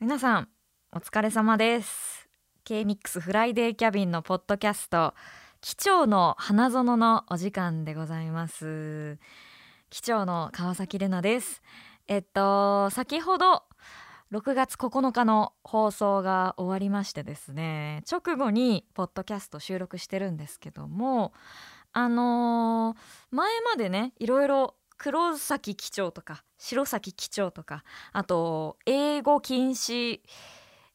[0.00, 0.48] 皆さん
[0.92, 2.30] お疲れ様です。
[2.64, 5.12] K-MIX フライデーキャビンのポッドキャスト
[5.60, 9.18] 機長の花園のお時間でございます。
[9.90, 11.60] 機長の川崎れなです。
[12.08, 13.64] えっと先ほど
[14.32, 21.34] 6月9日の放送が終わりましてですね直後にポッドキャスト収録してるんですけども
[21.92, 30.20] あのー、前までねいろいろ黒崎機長とか白崎機長とかあと英語禁止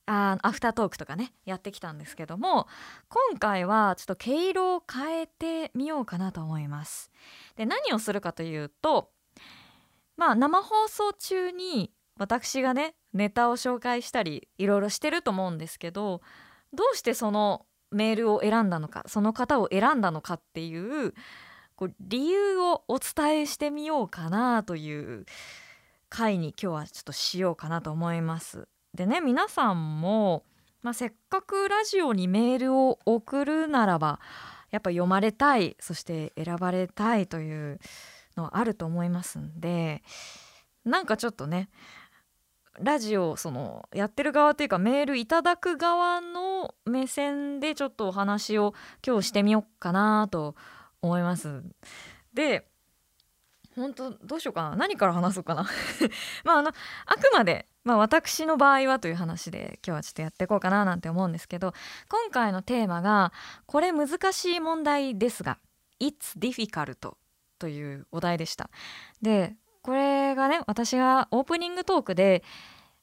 [0.05, 2.67] あアフタートークとかねやってきたんですけども
[3.09, 7.09] 今回はちょっと毛色を変えてみようかなと思います。
[7.55, 9.09] で何をするかというと
[10.17, 16.21] まあ生放送中に私がねネタを紹介したりいろいろしてると思うんですけど
[16.75, 21.15] どうしてそのメールを選んだのかその方を選んだのかっていう
[21.75, 25.25] こう理由をお伝えしてみようかなという
[26.09, 28.67] 回に今日はちょっとしようかなと思います。
[28.93, 30.43] でね皆さんも、
[30.81, 34.19] まあ、せっかくラジオにメールを送るならば
[34.71, 37.79] やっぱ読まれたいそして選ばれたいという
[38.37, 40.01] のはあると思いますんで
[40.85, 41.69] なんかちょっとね
[42.79, 48.73] ラジオそのやってる側というかメールいただく側の目線でちょっとお話を
[49.05, 50.55] 今日してみようかなと
[51.05, 51.63] 思います。
[52.33, 52.67] で
[53.75, 55.63] 本当どうしようかな何から話そうかな
[56.45, 56.71] まああの
[57.05, 61.73] あくまで、まあ、私の場合はという話で今日はちょっとやっていこうかななんて思うんですけど
[62.07, 63.33] 今回のテーマが
[63.65, 65.59] これ難しい問題ですが
[65.99, 67.15] 「It's difficult」
[67.59, 68.69] というお題でした。
[69.21, 72.43] でこれがね私がオープニングトークで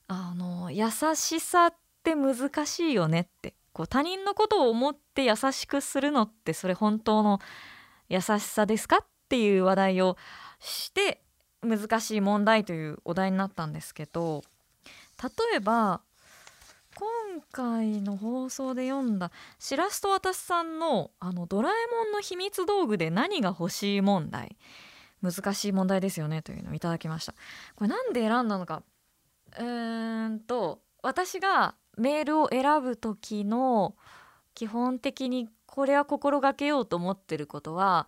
[0.08, 7.38] あの優しさって難しいよねってこう他人のことを思って優しくするのってそれ本当の
[8.12, 8.98] 優しさですか？
[8.98, 10.18] っていう話題を
[10.60, 11.22] して
[11.62, 14.44] 難しい問題というお題になったんですけど
[15.22, 16.02] 例えば
[16.94, 17.08] 今
[17.50, 21.72] 回の放送で読んだしらすと私さんのあのドラえ
[22.04, 24.56] もんの秘密道具で何が欲しい問題
[25.22, 27.32] 難しい問題ですよねというのをいただきました。
[27.76, 28.82] これなんで選んだのか？
[29.58, 33.94] うーんと私がメールを選ぶ時の
[34.54, 38.06] 基本的にこれは心がけようと思ってることは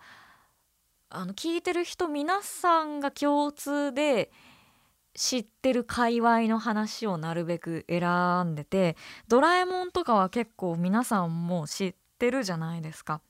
[1.08, 4.30] あの聞いてる人皆さんが共通で
[5.14, 8.02] 知ってる界隈の話をなるべく選
[8.44, 8.98] んでて
[9.28, 13.22] ドラえもんとかは結構皆さんも知ってるじゃないですか。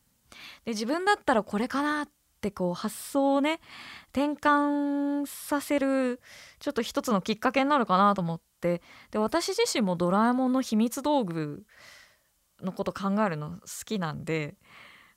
[0.64, 2.08] で自分だったらこれかなっ
[2.40, 3.60] てこう発想をね
[4.12, 6.20] 転換させる
[6.58, 11.62] ちょっと一つのきっかけになるかなと思ってで私自身もドラえもんの秘密道具
[12.62, 14.54] のこと考えるの好きなんで、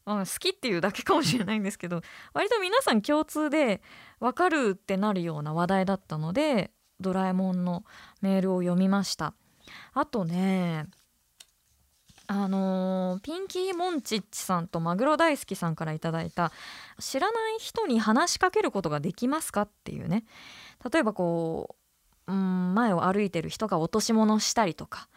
[0.05, 2.01] まあ、好きっていうだけかもしれないんですけど
[2.33, 3.81] 割と皆さん共通で
[4.19, 7.83] 分かるってなるような話題だったのでドラえもんの
[8.21, 9.33] メールを読みました
[9.93, 10.85] あとね
[12.29, 16.51] あのー、ピンキーモンチッチさんとマグロ大好きさんから頂いた
[16.99, 20.25] 「知らない人に話しかけることができますか?」っていうね
[20.91, 21.77] 例えばこ
[22.27, 25.07] ううん前を歩いてる人が落とし物したりとか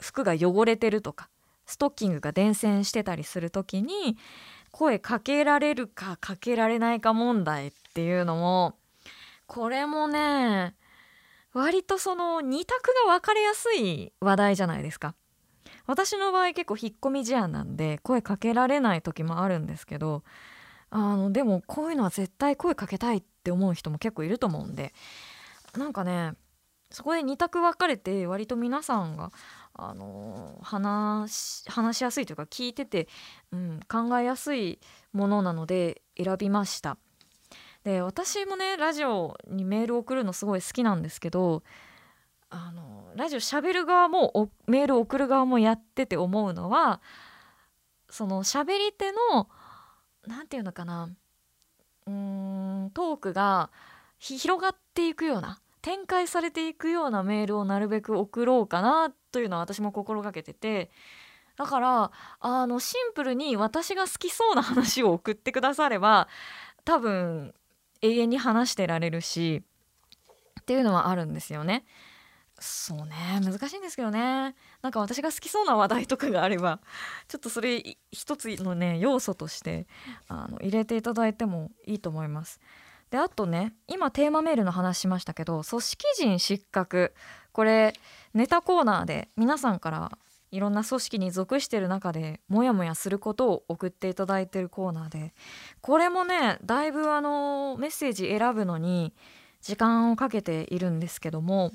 [0.00, 1.28] 服が汚れてるとか
[1.66, 4.16] ストッキングが伝染してたりする時に
[4.70, 8.76] 声かけられるかかけられないか問題っていうのも
[9.46, 10.74] これもね
[11.52, 15.14] 割とその2択が分かりやすい話題じゃないですか。
[15.86, 20.24] 私の場合結構引っ込み思案なんで声かけられない時もあるんですけど
[20.90, 24.94] あのでもこういうのは絶対声かけたいって思う人も結構いると思うんで
[25.76, 26.32] なんかね
[26.90, 29.30] そこで2択分かれて割と皆さんが
[29.76, 33.08] あの話話しやすいというか聞いてて、
[33.52, 34.78] うん、考えやすい
[35.12, 36.96] ものなので選びました。
[37.82, 41.62] で私もねラジオにメール送るのすごい好きなんですけど
[42.48, 47.02] あのラジオ喋る側もメール送る側もやってて思うのは
[48.08, 49.48] その喋り手の
[50.26, 51.10] 何て言うのかな
[52.06, 53.70] うーんトークが
[54.18, 60.90] 広がっていくような展開されていくようなメールをなるべく送ろうかなというのは私も心がけてて
[61.58, 62.10] だから
[62.40, 66.26] あのシンプルに私が好きそうな話を送ってくだされば
[66.86, 67.52] 多分
[68.00, 69.62] 永遠に話してられるし
[70.62, 71.84] っていうのはあるんですよね。
[72.58, 76.80] そうね難しいんですけどねなんか私が好きそうな話題とかがあれば
[77.28, 79.86] ちょっとそれ一つのね要素として
[80.28, 82.60] あの入れていただいてもいいと思います。
[83.14, 87.14] であとね今テーマメールの話しましたけど組織人失格。
[87.52, 87.92] これ
[88.34, 90.18] ネタコーナーで皆さんから
[90.50, 95.32] いろんな組織に属してる中でモヤモヤすることを送っていただいてるコーナーで。
[95.80, 99.14] これもねだいぶあのメッセージ選ぶのに
[99.62, 101.70] 時間をかけているんですけども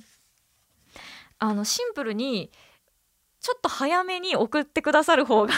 [1.37, 2.51] あのシンプルに
[3.39, 5.53] ちょっと早めに送ってくださる方が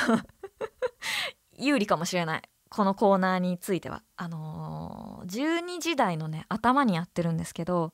[1.58, 2.42] 有利かもしれない。
[2.72, 4.02] このコーナーについては。
[4.16, 7.92] あのー、12時台のね頭にやってるんですけど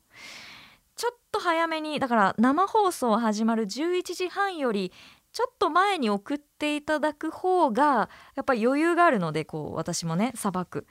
[0.94, 4.92] ちょっと早めにだから生放送始まる11時半より
[5.32, 10.86] ちょっと前に送っていただく方がやっぱり余裕があるのでこう私もねさばく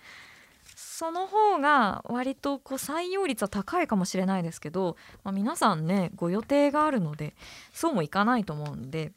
[0.76, 7.36] その方が割とこう採用率は高いかもしれないですけど、まあ、皆さんねご予定があるので
[7.72, 9.14] そうもいかないと思うんで。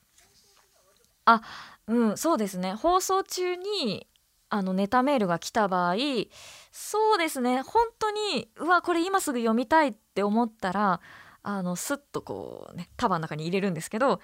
[1.24, 1.42] あ
[1.86, 2.74] うんそうですね。
[2.74, 4.06] 放送中に
[4.50, 5.94] あのネタメールが来た場合
[6.72, 7.62] そうですね。
[7.62, 11.00] 本当にうわこれ今すぐ読みたいって思ったら
[11.42, 14.20] あのスッとこうね束の中に入れるんですけど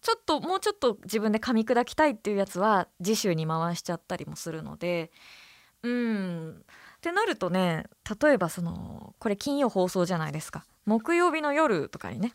[0.00, 5.10] ちょっともうちょっと自分で噛み砕きたいっていうやつは次週に回しちゃったりもするので
[5.82, 6.64] うん。
[6.98, 7.86] ってなるとね
[8.22, 10.64] 例えばそのこれ金曜放送じゃないですか。
[10.84, 12.32] 木曜日の夜とかにね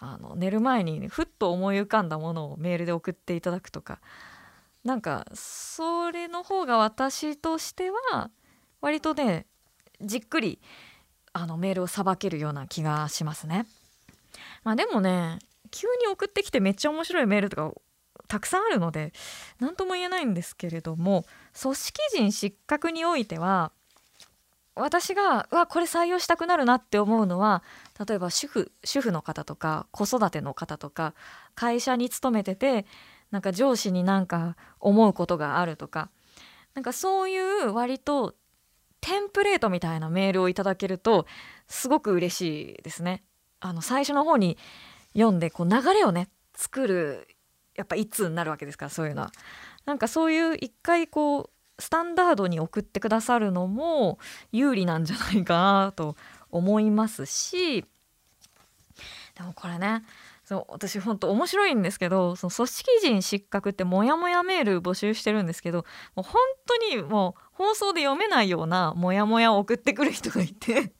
[0.00, 4.00] あの寝る前に、ね、ふっと思い浮かんだものをメールで送っていただくとか
[4.84, 8.30] なんかそれの方が私としては
[8.80, 9.46] 割とね
[10.00, 10.60] じっくり
[11.32, 13.66] あのメールをさばけるような気がしますね。
[14.64, 15.38] まあ、でもね
[15.70, 17.80] 急に送ってきてめっちゃ面白いメールとか
[18.28, 19.12] たくさんあるので
[19.58, 21.24] 何とも言えないんですけれども
[21.60, 23.72] 組織人失格においては
[24.74, 27.62] 私がうわこれ採用したくなるなって思うのは
[28.06, 31.14] 例えば主婦主婦の方とか子育ての方とか
[31.54, 32.86] 会社に勤めてて
[33.30, 36.10] なんか上司になんか思うことがあるとか
[36.74, 38.34] なんかそういう割と
[39.00, 41.26] テンプレートみたいなメールをいただけると
[41.66, 43.22] すごく嬉しいですね。
[43.60, 44.56] あの最初の方に
[45.12, 47.28] 読んでこう流れをね作る
[47.74, 49.32] やっぱ一通になるわけですからそういうのは。
[49.86, 51.50] なんかそういう一回こう
[51.82, 54.18] スタンダードに送ってくださるのも
[54.52, 56.16] 有利なんじゃないかなと
[56.50, 60.04] 思いますしでもこれね
[60.48, 65.84] そう私本当面白いんですけどその組織人失格ってモヤモヤメール募集してるんですけど
[66.14, 70.94] もう本当にもう放送で読めないようなモヤモヤを送ってくる人がいて。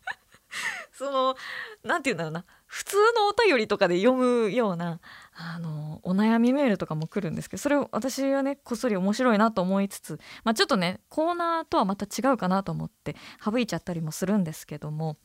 [0.92, 1.36] その
[1.84, 2.44] 何て言うんだろうな。
[2.66, 5.00] 普通のお便りとかで読むような
[5.32, 15.16] あのお悩みメールとかも来るんですけどそれを私はねこっそり面白いなと思いつつ、まあ、ちょっとねコーナーとはまた違うかなと思って省いちゃったりもするんですけども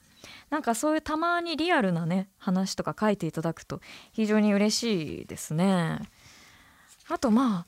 [0.49, 3.81] なんかそういうたまにリアルなね話とか書いていただくと
[4.11, 5.99] 非常に嬉しいですね。
[7.09, 7.65] あとまあ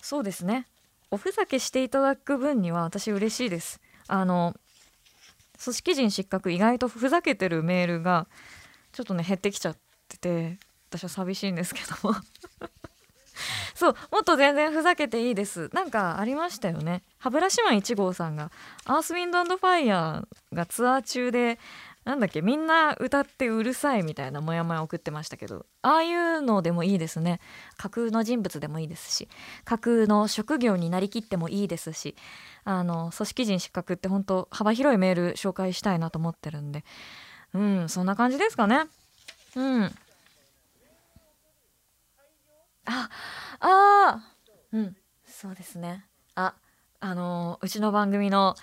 [0.00, 0.66] そうですね
[1.10, 3.80] おふざけしていただく分には私嬉しいです。
[4.08, 4.54] あの
[5.62, 8.26] 組織人失格意外とふざけてるメールが
[8.92, 9.76] ちょっとね減ってきちゃっ
[10.08, 10.58] てて
[10.90, 12.16] 私は寂しいんですけども
[13.74, 18.50] そうもっと全然ふざけていいですなんかありましたよね歯ブラシマン1号さんが
[18.84, 21.58] アースウィンドファイヤーがツアー中で
[22.04, 27.40] なんだっけみんな歌ってうるさいみたいなモヤモヤ送ってましたけどああいうのでもいいですね。
[27.76, 29.28] 架空の人物でもいいですし
[29.64, 32.16] 架空の職業になりきってもいいですし
[32.64, 36.84] あの組織人失格って本当幅広いメール紹介したいなと思ってるんで。
[37.54, 38.86] うんそんな感じですかね。
[39.56, 39.94] うん。
[42.84, 43.08] あ
[43.60, 44.20] あ
[44.72, 46.04] うんそうですね。
[46.34, 46.54] あ
[47.00, 48.54] あのうちの番組の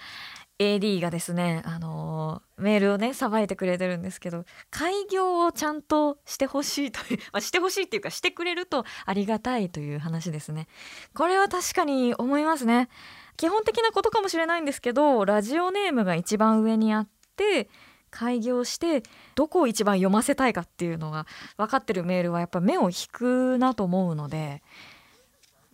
[0.59, 10.67] AD がですねあのメールをねさばいてくれてるんですけど開業をちゃんとしてほしいという、 まあ、してほしいっていうかしてくれるとありがたいという話ですね。
[11.15, 12.89] これは確かに思いますね。
[13.37, 17.07] 基本的なことかもしれないんですけどラジオネームが一番上にあっ
[17.37, 17.69] て
[18.11, 19.01] 開業して
[19.35, 24.61] どこを一番読ませたいかっていうのが分かってるメールはやっぱ目を引くなと思うので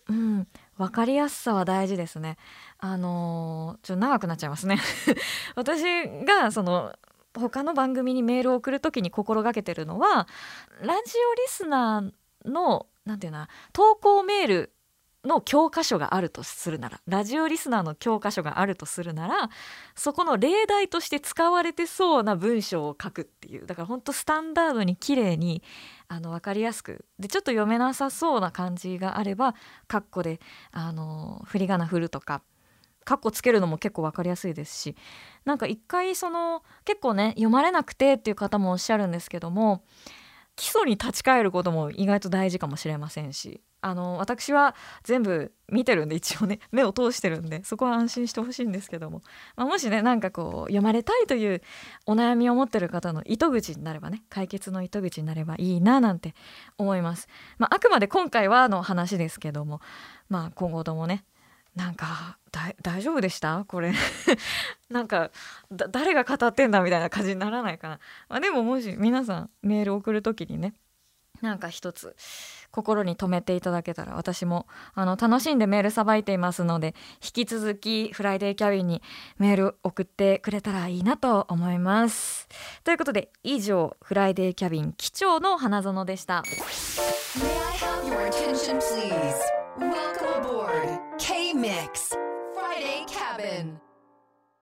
[0.10, 0.48] うん。
[0.78, 2.38] 分かりやすさは大事ですね。
[2.80, 4.78] あのー、ちょっと長くなっちゃいますね
[5.56, 5.84] 私
[6.26, 6.94] がその
[7.34, 10.28] 他の番組にメールを送る時に心がけてるのは
[10.82, 14.75] ラジオリスナーの何て言うな投稿メール
[15.26, 19.50] の教科書があるとするならラジオリスナーの教科書があるとするなら
[19.96, 25.64] そこの例題として使われてそうな文章を書くっていうだからほんとスタンダードに綺麗に
[26.08, 29.56] あの分かりやすくでちょっと読めなさそうな感じがあれば
[29.88, 30.40] カッコで
[30.72, 32.42] あの振り仮名振るとか
[33.06, 34.96] カッコつけるのも結構分かりやすいですし
[35.46, 39.84] なんか一回その結構ね読まれなくてっていう方もおっしゃるんですけども
[40.56, 44.74] 基礎に立ち返ることも意外と大事かもしれませんしあの私は
[45.04, 49.22] 全部見てるんで一応ね目を通してるんでそこは安心してほしいんですけども、
[49.56, 51.62] まあ、もしねなんかこう読まれたいという
[52.08, 56.34] お悩みを持ってる方の糸口になればね解決の糸口になればいいななんて
[56.80, 57.28] 思います。
[57.60, 59.82] まあ、あくまで今回はの話ですけども、
[60.30, 61.24] まあ、今後ともね
[61.76, 62.40] なんか
[62.82, 63.66] 大丈夫でした？
[63.68, 63.94] これ。
[64.90, 65.30] なんか
[65.72, 68.00] 誰が語ってんだみたいな感じにならないかな、
[68.30, 70.74] まあ、でももし皆さんメール送る時にね
[71.42, 72.16] なんか一つ
[72.76, 79.02] 心に留めていただけたら私もあの楽しんでメールさばいていますので引き続きフライデーキャビンに
[79.38, 82.50] メール送ってくれたらいいなと思います。
[82.84, 86.44] ということで以上フライデーキャビン機長の花園でした。
[91.18, 92.25] K-Mix Friday Cabin